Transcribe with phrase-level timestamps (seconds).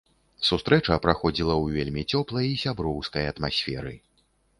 [0.47, 3.93] Сустрэча праходзіла ў вельмі цёплай і сяброўскай атмасферы.